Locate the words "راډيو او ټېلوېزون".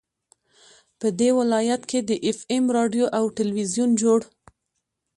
2.77-3.89